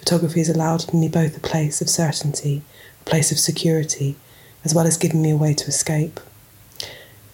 Photography 0.00 0.40
has 0.40 0.48
allowed 0.48 0.92
me 0.92 1.08
both 1.08 1.36
a 1.36 1.40
place 1.40 1.80
of 1.80 1.88
certainty, 1.88 2.62
a 3.00 3.04
place 3.08 3.30
of 3.30 3.38
security, 3.38 4.16
as 4.64 4.74
well 4.74 4.84
as 4.84 4.96
giving 4.96 5.22
me 5.22 5.30
a 5.30 5.36
way 5.36 5.54
to 5.54 5.68
escape. 5.68 6.18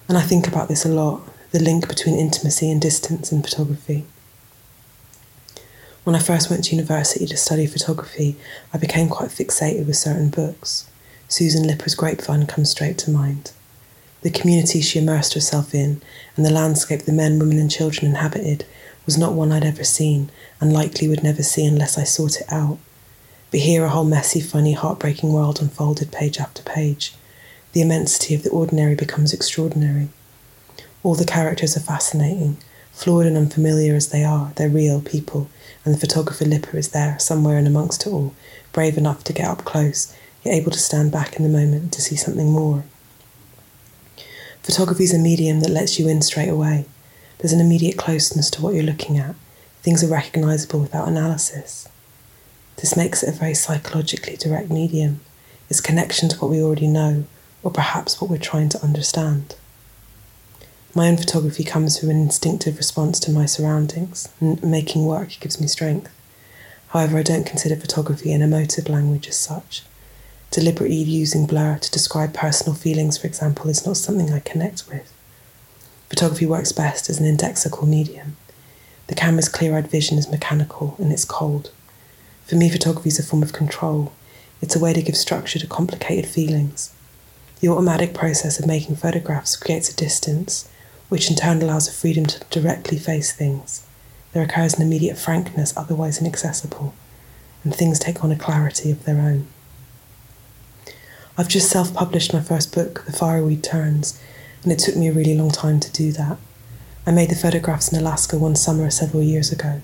And 0.06 0.18
I 0.18 0.20
think 0.20 0.46
about 0.46 0.68
this 0.68 0.84
a 0.84 0.90
lot 0.90 1.22
the 1.50 1.60
link 1.60 1.88
between 1.88 2.18
intimacy 2.18 2.70
and 2.70 2.78
distance 2.78 3.32
in 3.32 3.42
photography. 3.42 4.04
When 6.04 6.14
I 6.14 6.18
first 6.18 6.50
went 6.50 6.64
to 6.64 6.76
university 6.76 7.24
to 7.24 7.38
study 7.38 7.66
photography, 7.66 8.36
I 8.70 8.76
became 8.76 9.08
quite 9.08 9.30
fixated 9.30 9.86
with 9.86 9.96
certain 9.96 10.28
books. 10.28 10.90
Susan 11.26 11.66
Lipper's 11.66 11.94
Grapevine 11.94 12.46
comes 12.46 12.70
straight 12.70 12.98
to 12.98 13.10
mind. 13.10 13.52
The 14.22 14.30
community 14.30 14.80
she 14.80 14.98
immersed 14.98 15.34
herself 15.34 15.74
in 15.74 16.02
and 16.36 16.44
the 16.44 16.50
landscape 16.50 17.02
the 17.02 17.12
men, 17.12 17.38
women, 17.38 17.58
and 17.58 17.70
children 17.70 18.06
inhabited 18.06 18.64
was 19.06 19.16
not 19.16 19.32
one 19.32 19.52
I'd 19.52 19.64
ever 19.64 19.84
seen 19.84 20.30
and 20.60 20.72
likely 20.72 21.08
would 21.08 21.22
never 21.22 21.42
see 21.42 21.64
unless 21.64 21.96
I 21.96 22.04
sought 22.04 22.40
it 22.40 22.52
out. 22.52 22.78
But 23.50 23.60
here 23.60 23.84
a 23.84 23.88
whole 23.88 24.04
messy, 24.04 24.40
funny, 24.40 24.72
heartbreaking 24.72 25.32
world 25.32 25.62
unfolded 25.62 26.12
page 26.12 26.38
after 26.38 26.62
page, 26.62 27.14
the 27.72 27.80
immensity 27.80 28.34
of 28.34 28.42
the 28.42 28.50
ordinary 28.50 28.94
becomes 28.94 29.32
extraordinary. 29.32 30.08
All 31.02 31.14
the 31.14 31.24
characters 31.24 31.76
are 31.76 31.80
fascinating, 31.80 32.58
flawed 32.92 33.24
and 33.24 33.36
unfamiliar 33.36 33.94
as 33.94 34.08
they 34.08 34.24
are, 34.24 34.52
they're 34.56 34.68
real 34.68 35.00
people, 35.00 35.48
and 35.84 35.94
the 35.94 35.98
photographer 35.98 36.44
Lipper 36.44 36.76
is 36.76 36.88
there, 36.88 37.18
somewhere 37.18 37.56
in 37.56 37.66
amongst 37.66 38.06
it 38.06 38.10
all, 38.10 38.34
brave 38.72 38.98
enough 38.98 39.22
to 39.24 39.32
get 39.32 39.48
up 39.48 39.64
close, 39.64 40.12
yet 40.42 40.54
able 40.54 40.72
to 40.72 40.78
stand 40.78 41.12
back 41.12 41.36
in 41.36 41.44
the 41.44 41.48
moment 41.48 41.92
to 41.92 42.02
see 42.02 42.16
something 42.16 42.50
more. 42.50 42.84
Photography 44.68 45.04
is 45.04 45.14
a 45.14 45.18
medium 45.18 45.60
that 45.60 45.70
lets 45.70 45.98
you 45.98 46.08
in 46.08 46.20
straight 46.20 46.50
away. 46.50 46.84
There's 47.38 47.54
an 47.54 47.60
immediate 47.60 47.96
closeness 47.96 48.50
to 48.50 48.60
what 48.60 48.74
you're 48.74 48.82
looking 48.82 49.16
at. 49.16 49.34
Things 49.80 50.04
are 50.04 50.08
recognizable 50.08 50.78
without 50.78 51.08
analysis. 51.08 51.88
This 52.76 52.94
makes 52.94 53.22
it 53.22 53.30
a 53.30 53.38
very 53.38 53.54
psychologically 53.54 54.36
direct 54.36 54.68
medium. 54.68 55.20
It's 55.70 55.80
connection 55.80 56.28
to 56.28 56.36
what 56.36 56.50
we 56.50 56.60
already 56.60 56.86
know, 56.86 57.24
or 57.62 57.70
perhaps 57.70 58.20
what 58.20 58.30
we're 58.30 58.36
trying 58.36 58.68
to 58.68 58.82
understand. 58.82 59.56
My 60.94 61.08
own 61.08 61.16
photography 61.16 61.64
comes 61.64 61.98
from 61.98 62.10
an 62.10 62.20
instinctive 62.20 62.76
response 62.76 63.18
to 63.20 63.32
my 63.32 63.46
surroundings, 63.46 64.28
and 64.38 64.62
making 64.62 65.06
work 65.06 65.30
gives 65.40 65.58
me 65.58 65.66
strength. 65.66 66.14
However, 66.88 67.16
I 67.16 67.22
don't 67.22 67.46
consider 67.46 67.74
photography 67.74 68.34
an 68.34 68.42
emotive 68.42 68.90
language 68.90 69.28
as 69.28 69.38
such. 69.38 69.84
Deliberately 70.50 70.96
using 70.96 71.46
blur 71.46 71.78
to 71.78 71.90
describe 71.90 72.32
personal 72.32 72.74
feelings, 72.74 73.18
for 73.18 73.26
example, 73.26 73.68
is 73.68 73.86
not 73.86 73.96
something 73.96 74.32
I 74.32 74.40
connect 74.40 74.88
with. 74.88 75.12
Photography 76.08 76.46
works 76.46 76.72
best 76.72 77.10
as 77.10 77.20
an 77.20 77.26
indexical 77.26 77.86
medium. 77.86 78.36
The 79.08 79.14
camera's 79.14 79.48
clear 79.48 79.76
eyed 79.76 79.88
vision 79.88 80.18
is 80.18 80.30
mechanical 80.30 80.96
and 80.98 81.12
it's 81.12 81.24
cold. 81.24 81.70
For 82.46 82.56
me, 82.56 82.70
photography 82.70 83.08
is 83.08 83.18
a 83.18 83.22
form 83.22 83.42
of 83.42 83.52
control. 83.52 84.12
It's 84.62 84.74
a 84.74 84.78
way 84.80 84.94
to 84.94 85.02
give 85.02 85.16
structure 85.16 85.58
to 85.58 85.66
complicated 85.66 86.26
feelings. 86.26 86.94
The 87.60 87.68
automatic 87.68 88.14
process 88.14 88.58
of 88.58 88.66
making 88.66 88.96
photographs 88.96 89.56
creates 89.56 89.90
a 89.90 89.96
distance, 89.96 90.68
which 91.08 91.28
in 91.28 91.36
turn 91.36 91.60
allows 91.60 91.88
a 91.88 91.92
freedom 91.92 92.24
to 92.24 92.40
directly 92.50 92.98
face 92.98 93.32
things. 93.32 93.86
There 94.32 94.42
occurs 94.42 94.74
an 94.74 94.82
immediate 94.82 95.18
frankness 95.18 95.76
otherwise 95.76 96.20
inaccessible, 96.20 96.94
and 97.64 97.74
things 97.74 97.98
take 97.98 98.24
on 98.24 98.32
a 98.32 98.36
clarity 98.36 98.90
of 98.90 99.04
their 99.04 99.20
own. 99.20 99.48
I've 101.38 101.48
just 101.48 101.70
self 101.70 101.94
published 101.94 102.34
my 102.34 102.42
first 102.42 102.74
book, 102.74 103.04
The 103.06 103.12
Fireweed 103.12 103.64
Turns, 103.64 104.20
and 104.62 104.70
it 104.70 104.80
took 104.80 104.96
me 104.96 105.08
a 105.08 105.12
really 105.12 105.34
long 105.34 105.50
time 105.50 105.80
to 105.80 105.92
do 105.92 106.12
that. 106.12 106.36
I 107.06 107.12
made 107.12 107.30
the 107.30 107.36
photographs 107.36 107.90
in 107.90 107.98
Alaska 107.98 108.36
one 108.36 108.56
summer 108.56 108.90
several 108.90 109.22
years 109.22 109.50
ago. 109.50 109.80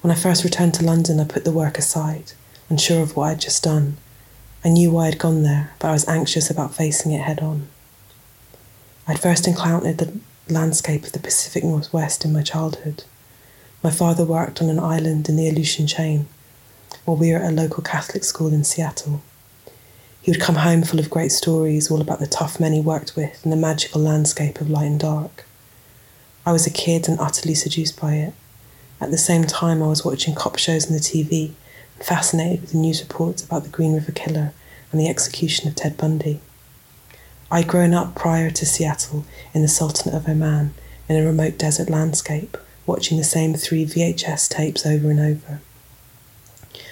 When 0.00 0.10
I 0.10 0.14
first 0.14 0.42
returned 0.42 0.74
to 0.74 0.84
London, 0.84 1.20
I 1.20 1.24
put 1.24 1.44
the 1.44 1.52
work 1.52 1.78
aside, 1.78 2.32
unsure 2.68 3.02
of 3.02 3.14
what 3.14 3.28
I'd 3.28 3.40
just 3.40 3.62
done 3.62 3.98
I 4.66 4.68
knew 4.68 4.90
why 4.90 5.06
I'd 5.06 5.18
gone 5.18 5.44
there, 5.44 5.70
but 5.78 5.88
I 5.88 5.92
was 5.92 6.08
anxious 6.08 6.50
about 6.50 6.74
facing 6.74 7.12
it 7.12 7.20
head 7.20 7.38
on. 7.38 7.68
I'd 9.06 9.20
first 9.20 9.46
encountered 9.46 9.98
the 9.98 10.18
landscape 10.52 11.04
of 11.04 11.12
the 11.12 11.20
Pacific 11.20 11.62
Northwest 11.62 12.24
in 12.24 12.32
my 12.32 12.42
childhood. 12.42 13.04
My 13.80 13.92
father 13.92 14.24
worked 14.24 14.60
on 14.60 14.68
an 14.68 14.80
island 14.80 15.28
in 15.28 15.36
the 15.36 15.48
Aleutian 15.48 15.86
chain, 15.86 16.26
while 17.04 17.16
we 17.16 17.30
were 17.30 17.38
at 17.38 17.52
a 17.52 17.54
local 17.54 17.80
Catholic 17.84 18.24
school 18.24 18.52
in 18.52 18.64
Seattle. 18.64 19.22
He 20.26 20.32
would 20.32 20.40
come 20.40 20.56
home 20.56 20.82
full 20.82 20.98
of 20.98 21.08
great 21.08 21.30
stories 21.30 21.88
all 21.88 22.00
about 22.00 22.18
the 22.18 22.26
tough 22.26 22.58
men 22.58 22.72
he 22.72 22.80
worked 22.80 23.14
with 23.14 23.44
and 23.44 23.52
the 23.52 23.56
magical 23.56 24.00
landscape 24.00 24.60
of 24.60 24.68
light 24.68 24.86
and 24.86 24.98
dark. 24.98 25.44
I 26.44 26.50
was 26.50 26.66
a 26.66 26.70
kid 26.70 27.08
and 27.08 27.20
utterly 27.20 27.54
seduced 27.54 28.00
by 28.00 28.14
it. 28.14 28.34
At 29.00 29.12
the 29.12 29.18
same 29.18 29.44
time, 29.44 29.80
I 29.80 29.86
was 29.86 30.04
watching 30.04 30.34
cop 30.34 30.58
shows 30.58 30.88
on 30.88 30.94
the 30.94 30.98
TV 30.98 31.52
and 31.94 32.04
fascinated 32.04 32.62
with 32.62 32.72
the 32.72 32.78
news 32.78 33.00
reports 33.00 33.44
about 33.44 33.62
the 33.62 33.68
Green 33.68 33.94
River 33.94 34.10
Killer 34.10 34.52
and 34.90 35.00
the 35.00 35.08
execution 35.08 35.68
of 35.68 35.76
Ted 35.76 35.96
Bundy. 35.96 36.40
I'd 37.48 37.68
grown 37.68 37.94
up 37.94 38.16
prior 38.16 38.50
to 38.50 38.66
Seattle 38.66 39.24
in 39.54 39.62
the 39.62 39.68
Sultanate 39.68 40.16
of 40.16 40.28
Oman 40.28 40.74
in 41.08 41.22
a 41.22 41.24
remote 41.24 41.56
desert 41.56 41.88
landscape, 41.88 42.58
watching 42.84 43.16
the 43.16 43.22
same 43.22 43.54
three 43.54 43.86
VHS 43.86 44.48
tapes 44.48 44.84
over 44.84 45.08
and 45.08 45.20
over. 45.20 45.60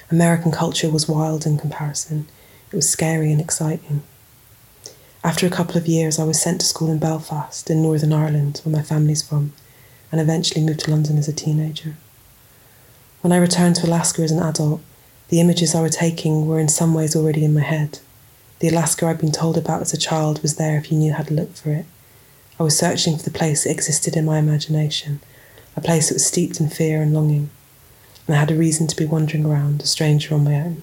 American 0.08 0.52
culture 0.52 0.88
was 0.88 1.08
wild 1.08 1.46
in 1.46 1.58
comparison. 1.58 2.28
It 2.74 2.78
was 2.78 2.90
scary 2.90 3.30
and 3.30 3.40
exciting. 3.40 4.02
After 5.22 5.46
a 5.46 5.50
couple 5.50 5.76
of 5.76 5.86
years, 5.86 6.18
I 6.18 6.24
was 6.24 6.42
sent 6.42 6.60
to 6.60 6.66
school 6.66 6.90
in 6.90 6.98
Belfast, 6.98 7.70
in 7.70 7.80
Northern 7.80 8.12
Ireland, 8.12 8.60
where 8.64 8.74
my 8.74 8.82
family's 8.82 9.22
from, 9.22 9.52
and 10.10 10.20
eventually 10.20 10.64
moved 10.64 10.80
to 10.80 10.90
London 10.90 11.16
as 11.16 11.28
a 11.28 11.32
teenager. 11.32 11.94
When 13.20 13.32
I 13.32 13.36
returned 13.36 13.76
to 13.76 13.86
Alaska 13.86 14.22
as 14.22 14.32
an 14.32 14.42
adult, 14.42 14.80
the 15.28 15.40
images 15.40 15.72
I 15.72 15.82
were 15.82 15.88
taking 15.88 16.48
were 16.48 16.58
in 16.58 16.66
some 16.66 16.94
ways 16.94 17.14
already 17.14 17.44
in 17.44 17.54
my 17.54 17.60
head. 17.60 18.00
The 18.58 18.70
Alaska 18.70 19.06
I'd 19.06 19.20
been 19.20 19.30
told 19.30 19.56
about 19.56 19.82
as 19.82 19.94
a 19.94 19.96
child 19.96 20.42
was 20.42 20.56
there 20.56 20.76
if 20.76 20.90
you 20.90 20.98
knew 20.98 21.12
how 21.12 21.22
to 21.22 21.32
look 21.32 21.54
for 21.54 21.70
it. 21.70 21.86
I 22.58 22.64
was 22.64 22.76
searching 22.76 23.16
for 23.16 23.22
the 23.22 23.38
place 23.38 23.62
that 23.62 23.70
existed 23.70 24.16
in 24.16 24.24
my 24.24 24.40
imagination, 24.40 25.20
a 25.76 25.80
place 25.80 26.08
that 26.08 26.16
was 26.16 26.26
steeped 26.26 26.58
in 26.58 26.70
fear 26.70 27.00
and 27.00 27.14
longing. 27.14 27.50
And 28.26 28.34
I 28.34 28.40
had 28.40 28.50
a 28.50 28.56
reason 28.56 28.88
to 28.88 28.96
be 28.96 29.06
wandering 29.06 29.46
around, 29.46 29.80
a 29.80 29.86
stranger 29.86 30.34
on 30.34 30.42
my 30.42 30.56
own. 30.56 30.82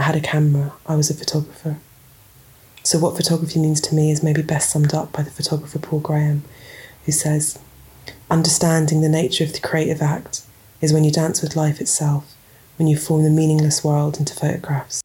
I 0.00 0.04
had 0.04 0.16
a 0.16 0.20
camera, 0.22 0.72
I 0.86 0.96
was 0.96 1.10
a 1.10 1.14
photographer. 1.14 1.76
So, 2.82 2.98
what 2.98 3.18
photography 3.18 3.58
means 3.58 3.82
to 3.82 3.94
me 3.94 4.10
is 4.10 4.22
maybe 4.22 4.40
best 4.40 4.70
summed 4.70 4.94
up 4.94 5.12
by 5.12 5.22
the 5.22 5.30
photographer 5.30 5.78
Paul 5.78 6.00
Graham, 6.00 6.42
who 7.04 7.12
says, 7.12 7.58
Understanding 8.30 9.02
the 9.02 9.10
nature 9.10 9.44
of 9.44 9.52
the 9.52 9.60
creative 9.60 10.00
act 10.00 10.40
is 10.80 10.94
when 10.94 11.04
you 11.04 11.10
dance 11.10 11.42
with 11.42 11.54
life 11.54 11.82
itself, 11.82 12.34
when 12.78 12.88
you 12.88 12.96
form 12.96 13.24
the 13.24 13.28
meaningless 13.28 13.84
world 13.84 14.18
into 14.18 14.34
photographs. 14.34 15.02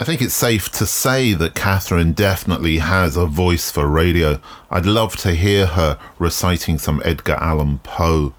I 0.00 0.04
think 0.04 0.20
it's 0.20 0.34
safe 0.34 0.72
to 0.72 0.84
say 0.84 1.32
that 1.34 1.54
Katharine 1.54 2.14
definitely 2.14 2.78
has 2.78 3.16
a 3.16 3.26
voice 3.26 3.70
for 3.70 3.86
radio. 3.86 4.40
I'd 4.68 4.84
love 4.84 5.14
to 5.18 5.36
hear 5.36 5.66
her 5.66 5.96
reciting 6.18 6.78
some 6.78 7.00
Edgar 7.04 7.34
Allan 7.34 7.78
Poe. 7.84 8.34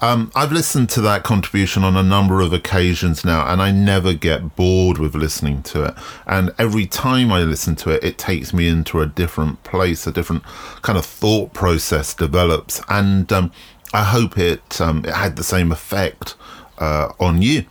Um, 0.00 0.30
I've 0.34 0.52
listened 0.52 0.90
to 0.90 1.00
that 1.02 1.24
contribution 1.24 1.82
on 1.82 1.96
a 1.96 2.02
number 2.02 2.40
of 2.40 2.52
occasions 2.52 3.24
now, 3.24 3.50
and 3.50 3.60
I 3.60 3.72
never 3.72 4.14
get 4.14 4.54
bored 4.54 4.98
with 4.98 5.16
listening 5.16 5.62
to 5.64 5.84
it. 5.84 5.94
And 6.26 6.52
every 6.56 6.86
time 6.86 7.32
I 7.32 7.42
listen 7.42 7.74
to 7.76 7.90
it, 7.90 8.04
it 8.04 8.16
takes 8.16 8.52
me 8.52 8.68
into 8.68 9.00
a 9.00 9.06
different 9.06 9.64
place, 9.64 10.06
a 10.06 10.12
different 10.12 10.44
kind 10.82 10.96
of 10.96 11.04
thought 11.04 11.52
process 11.52 12.14
develops. 12.14 12.80
And 12.88 13.32
um, 13.32 13.50
I 13.92 14.04
hope 14.04 14.38
it, 14.38 14.80
um, 14.80 15.04
it 15.04 15.14
had 15.14 15.34
the 15.34 15.44
same 15.44 15.72
effect 15.72 16.36
uh, 16.78 17.12
on 17.18 17.42
you. 17.42 17.64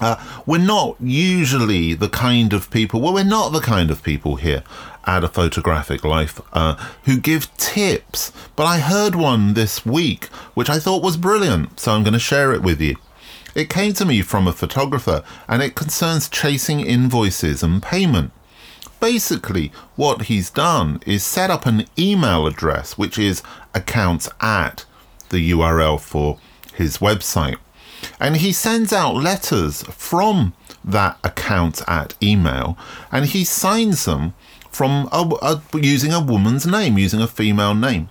Uh, 0.00 0.42
we're 0.46 0.58
not 0.58 0.96
usually 1.00 1.94
the 1.94 2.08
kind 2.08 2.52
of 2.52 2.70
people, 2.70 3.00
well, 3.00 3.12
we're 3.12 3.24
not 3.24 3.52
the 3.52 3.60
kind 3.60 3.90
of 3.90 4.02
people 4.02 4.36
here 4.36 4.62
at 5.08 5.24
a 5.24 5.28
photographic 5.28 6.04
life 6.04 6.38
uh, 6.52 6.74
who 7.04 7.18
give 7.18 7.56
tips, 7.56 8.30
but 8.54 8.64
I 8.64 8.78
heard 8.78 9.14
one 9.14 9.54
this 9.54 9.86
week 9.86 10.26
which 10.52 10.68
I 10.68 10.78
thought 10.78 11.02
was 11.02 11.16
brilliant, 11.16 11.80
so 11.80 11.92
I'm 11.92 12.02
going 12.02 12.12
to 12.12 12.18
share 12.18 12.52
it 12.52 12.60
with 12.60 12.78
you. 12.78 12.96
It 13.54 13.70
came 13.70 13.94
to 13.94 14.04
me 14.04 14.20
from 14.20 14.46
a 14.46 14.52
photographer 14.52 15.24
and 15.48 15.62
it 15.62 15.74
concerns 15.74 16.28
chasing 16.28 16.80
invoices 16.80 17.62
and 17.62 17.82
payment. 17.82 18.32
Basically, 19.00 19.72
what 19.96 20.26
he's 20.26 20.50
done 20.50 21.00
is 21.06 21.24
set 21.24 21.50
up 21.50 21.64
an 21.64 21.86
email 21.98 22.46
address 22.46 22.98
which 22.98 23.18
is 23.18 23.42
accounts 23.74 24.28
at 24.42 24.84
the 25.30 25.52
URL 25.52 25.98
for 25.98 26.38
his 26.74 26.98
website. 26.98 27.56
And 28.20 28.36
he 28.36 28.52
sends 28.52 28.92
out 28.92 29.14
letters 29.14 29.82
from 29.84 30.52
that 30.84 31.18
account 31.24 31.80
at 31.88 32.14
email 32.22 32.76
and 33.10 33.24
he 33.24 33.42
signs 33.44 34.04
them 34.04 34.34
from 34.78 35.08
a, 35.10 35.28
a, 35.42 35.60
using 35.76 36.12
a 36.12 36.20
woman's 36.20 36.64
name, 36.64 36.98
using 36.98 37.20
a 37.20 37.26
female 37.26 37.74
name. 37.74 38.08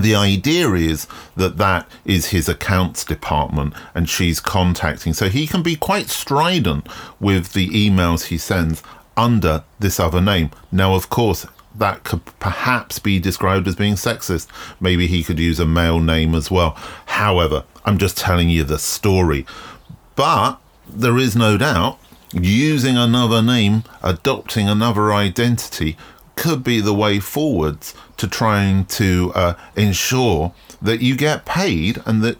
The 0.00 0.14
idea 0.14 0.72
is 0.72 1.06
that 1.36 1.58
that 1.58 1.86
is 2.06 2.30
his 2.30 2.48
accounts 2.48 3.04
department 3.04 3.74
and 3.94 4.08
she's 4.08 4.40
contacting. 4.40 5.12
So 5.12 5.28
he 5.28 5.46
can 5.46 5.62
be 5.62 5.76
quite 5.76 6.08
strident 6.08 6.88
with 7.20 7.52
the 7.52 7.68
emails 7.68 8.28
he 8.28 8.38
sends 8.38 8.82
under 9.14 9.64
this 9.78 10.00
other 10.00 10.22
name. 10.22 10.52
Now, 10.72 10.94
of 10.94 11.10
course, 11.10 11.46
that 11.74 12.02
could 12.02 12.24
perhaps 12.40 12.98
be 12.98 13.18
described 13.18 13.68
as 13.68 13.76
being 13.76 13.96
sexist. 13.96 14.48
Maybe 14.80 15.06
he 15.06 15.22
could 15.22 15.38
use 15.38 15.60
a 15.60 15.66
male 15.66 16.00
name 16.00 16.34
as 16.34 16.50
well. 16.50 16.78
However, 17.04 17.64
I'm 17.84 17.98
just 17.98 18.16
telling 18.16 18.48
you 18.48 18.64
the 18.64 18.78
story. 18.78 19.44
But 20.16 20.58
there 20.88 21.18
is 21.18 21.36
no 21.36 21.58
doubt 21.58 21.98
using 22.32 22.96
another 22.96 23.42
name, 23.42 23.84
adopting 24.02 24.68
another 24.68 25.12
identity 25.12 25.96
could 26.34 26.64
be 26.64 26.80
the 26.80 26.94
way 26.94 27.20
forwards 27.20 27.94
to 28.16 28.26
trying 28.26 28.84
to 28.86 29.32
uh, 29.34 29.54
ensure 29.76 30.52
that 30.80 31.00
you 31.00 31.16
get 31.16 31.44
paid 31.44 32.00
and 32.06 32.22
that 32.22 32.38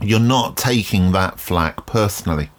you're 0.00 0.20
not 0.20 0.56
taking 0.56 1.12
that 1.12 1.40
flack 1.40 1.86
personally. 1.86 2.50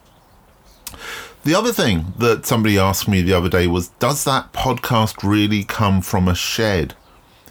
The 1.44 1.56
other 1.56 1.74
thing 1.74 2.14
that 2.18 2.46
somebody 2.46 2.80
asked 2.80 3.08
me 3.08 3.22
the 3.22 3.34
other 3.34 3.50
day 3.50 3.68
was 3.68 3.90
Does 4.00 4.24
that 4.24 4.54
podcast 4.54 5.28
really 5.28 5.64
come 5.64 6.02
from 6.02 6.28
a 6.28 6.36
shed? 6.36 6.96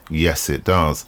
Yes, 0.08 0.48
it 0.48 0.64
does. 0.64 1.04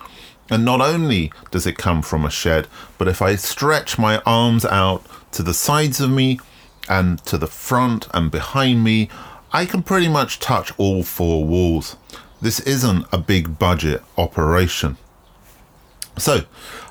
And 0.51 0.65
not 0.65 0.83
only 0.83 1.33
does 1.51 1.67
it 1.67 1.79
come 1.79 2.03
from 2.03 2.25
a 2.25 2.31
shed, 2.31 2.69
but 2.99 3.09
if 3.09 3.23
I 3.23 3.37
stretch 3.37 3.99
my 3.99 4.19
arms 4.27 4.67
out 4.67 5.03
to 5.33 5.43
the 5.43 5.55
sides 5.55 6.01
of 6.01 6.11
me 6.11 6.39
and 6.88 7.23
to 7.25 7.38
the 7.38 7.47
front 7.47 8.09
and 8.12 8.31
behind 8.31 8.85
me, 8.85 9.09
I 9.53 9.66
can 9.66 9.83
pretty 9.83 10.09
much 10.09 10.40
touch 10.40 10.73
all 10.79 11.03
four 11.03 11.44
walls. 11.44 11.97
This 12.40 12.61
isn't 12.61 13.07
a 13.12 13.18
big 13.18 13.59
budget 13.59 14.03
operation. 14.18 14.97
So, 16.18 16.42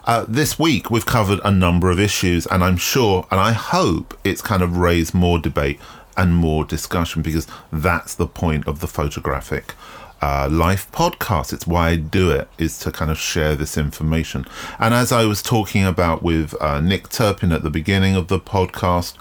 uh, 0.06 0.26
this 0.28 0.60
week 0.60 0.90
we've 0.90 1.06
covered 1.06 1.40
a 1.44 1.52
number 1.52 1.90
of 1.92 2.00
issues, 2.00 2.46
and 2.48 2.64
I'm 2.64 2.78
sure 2.78 3.28
and 3.32 3.40
I 3.40 3.54
hope 3.54 4.18
it's 4.24 4.42
kind 4.42 4.62
of 4.62 4.78
raised 4.78 5.14
more 5.14 5.40
debate 5.40 5.80
and 6.18 6.36
more 6.36 6.66
discussion 6.66 7.22
because 7.22 7.48
that's 7.72 8.16
the 8.16 8.28
point 8.28 8.68
of 8.68 8.80
the 8.80 8.88
photographic 8.88 9.76
uh, 10.22 10.48
life 10.50 10.90
podcast. 10.92 11.52
It's 11.52 11.68
why 11.68 11.90
I 11.90 11.96
do 11.98 12.32
it, 12.32 12.48
is 12.58 12.80
to 12.80 12.92
kind 12.92 13.12
of 13.12 13.18
share 13.18 13.56
this 13.56 13.78
information. 13.78 14.46
And 14.80 14.94
as 14.94 15.12
I 15.12 15.26
was 15.26 15.42
talking 15.42 15.84
about 15.84 16.24
with 16.24 16.54
uh, 16.62 16.80
Nick 16.80 17.10
Turpin 17.10 17.52
at 17.52 17.64
the 17.64 17.70
beginning 17.70 18.16
of 18.16 18.30
the 18.30 18.40
podcast, 18.40 19.16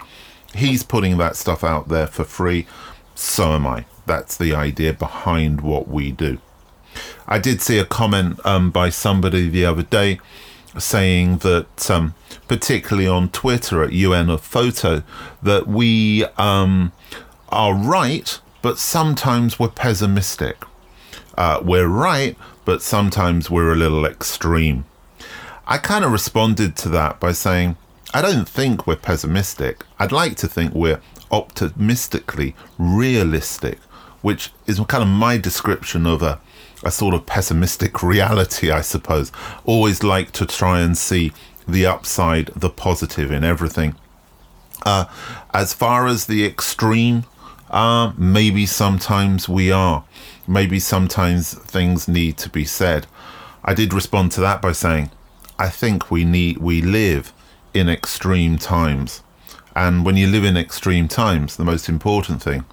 he's 0.55 0.83
putting 0.83 1.17
that 1.17 1.35
stuff 1.35 1.63
out 1.63 1.89
there 1.89 2.07
for 2.07 2.23
free. 2.23 2.67
So 3.15 3.53
am 3.53 3.67
I. 3.67 3.85
That's 4.05 4.37
the 4.37 4.53
idea 4.53 4.93
behind 4.93 5.61
what 5.61 5.87
we 5.87 6.11
do. 6.11 6.39
I 7.27 7.39
did 7.39 7.61
see 7.61 7.79
a 7.79 7.85
comment 7.85 8.39
um, 8.45 8.69
by 8.69 8.89
somebody 8.89 9.49
the 9.49 9.65
other 9.65 9.83
day 9.83 10.19
saying 10.77 11.37
that, 11.39 11.89
um, 11.89 12.13
particularly 12.47 13.07
on 13.07 13.29
Twitter 13.29 13.83
at 13.83 13.93
UN 13.93 14.29
of 14.29 14.41
Photo, 14.41 15.03
that 15.41 15.67
we 15.67 16.25
um, 16.37 16.91
are 17.49 17.73
right, 17.73 18.39
but 18.61 18.77
sometimes 18.77 19.59
we're 19.59 19.69
pessimistic. 19.69 20.63
Uh, 21.37 21.59
we're 21.63 21.87
right, 21.87 22.37
but 22.65 22.81
sometimes 22.81 23.49
we're 23.49 23.71
a 23.71 23.75
little 23.75 24.05
extreme. 24.05 24.85
I 25.65 25.77
kind 25.77 26.03
of 26.03 26.11
responded 26.11 26.75
to 26.77 26.89
that 26.89 27.19
by 27.19 27.31
saying, 27.31 27.77
I 28.15 28.21
don't 28.21 28.47
think 28.47 28.85
we're 28.85 28.95
pessimistic. 28.95 29.85
I'd 29.97 30.11
like 30.11 30.35
to 30.37 30.47
think 30.47 30.75
we're 30.75 31.01
optimistically 31.31 32.55
realistic, 32.77 33.79
which 34.21 34.51
is 34.67 34.79
kind 34.81 35.01
of 35.01 35.09
my 35.09 35.37
description 35.37 36.05
of 36.05 36.21
a, 36.21 36.39
a 36.83 36.91
sort 36.91 37.15
of 37.15 37.25
pessimistic 37.25 38.03
reality, 38.03 38.69
I 38.69 38.81
suppose. 38.81 39.31
Always 39.65 40.03
like 40.03 40.31
to 40.33 40.45
try 40.45 40.81
and 40.81 40.95
see 40.95 41.31
the 41.67 41.87
upside, 41.87 42.47
the 42.55 42.69
positive 42.69 43.31
in 43.31 43.43
everything. 43.43 43.95
Uh, 44.85 45.05
as 45.51 45.73
far 45.73 46.05
as 46.05 46.27
the 46.27 46.45
extreme, 46.45 47.23
uh, 47.71 48.13
maybe 48.15 48.67
sometimes 48.67 49.49
we 49.49 49.71
are. 49.71 50.03
Maybe 50.47 50.79
sometimes 50.79 51.55
things 51.55 52.07
need 52.07 52.37
to 52.37 52.49
be 52.49 52.65
said. 52.65 53.07
I 53.65 53.73
did 53.73 53.91
respond 53.91 54.33
to 54.33 54.41
that 54.41 54.61
by 54.61 54.73
saying, 54.73 55.09
I 55.57 55.69
think 55.69 56.11
we 56.11 56.25
need 56.25 56.59
we 56.59 56.83
live 56.83 57.33
in 57.73 57.89
extreme 57.89 58.57
times. 58.57 59.23
And 59.75 60.05
when 60.05 60.17
you 60.17 60.27
live 60.27 60.43
in 60.43 60.57
extreme 60.57 61.07
times, 61.07 61.57
the 61.57 61.63
most 61.63 61.89
important 61.89 62.41
thing 62.41 62.65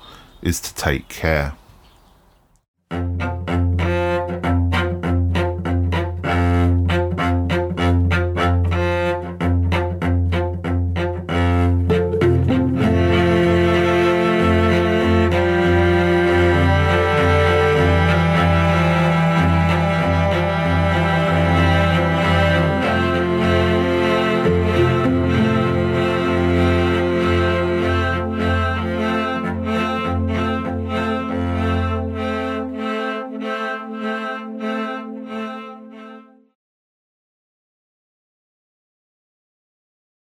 is 0.43 0.61
to 0.61 0.75
take 0.75 1.09
care. 1.09 1.55